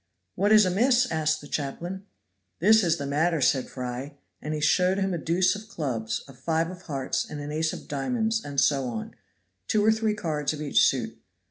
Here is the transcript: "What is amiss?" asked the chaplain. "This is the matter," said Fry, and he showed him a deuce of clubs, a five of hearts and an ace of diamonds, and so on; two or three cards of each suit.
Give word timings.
"What 0.33 0.51
is 0.51 0.65
amiss?" 0.65 1.05
asked 1.11 1.41
the 1.41 1.47
chaplain. 1.47 2.07
"This 2.57 2.83
is 2.83 2.97
the 2.97 3.05
matter," 3.05 3.39
said 3.39 3.67
Fry, 3.69 4.15
and 4.41 4.55
he 4.55 4.59
showed 4.59 4.97
him 4.97 5.13
a 5.13 5.19
deuce 5.19 5.55
of 5.55 5.67
clubs, 5.67 6.23
a 6.27 6.33
five 6.33 6.71
of 6.71 6.81
hearts 6.89 7.23
and 7.29 7.39
an 7.39 7.51
ace 7.51 7.71
of 7.71 7.87
diamonds, 7.87 8.43
and 8.43 8.59
so 8.59 8.85
on; 8.85 9.13
two 9.67 9.85
or 9.85 9.91
three 9.91 10.15
cards 10.15 10.53
of 10.53 10.61
each 10.63 10.83
suit. 10.83 11.21